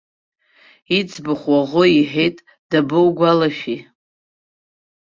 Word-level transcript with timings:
Иӡбахә 0.97 1.45
уаӷоу 1.53 1.87
иҳәеит, 1.89 2.37
дабоугәалашәеи! 2.69 3.79